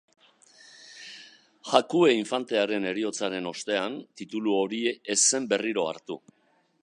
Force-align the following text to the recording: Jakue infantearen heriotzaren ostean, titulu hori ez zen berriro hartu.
Jakue 1.73 2.07
infantearen 2.21 2.89
heriotzaren 2.93 3.51
ostean, 3.51 3.99
titulu 4.21 4.55
hori 4.63 4.83
ez 5.17 5.19
zen 5.27 5.49
berriro 5.55 5.87
hartu. 5.93 6.19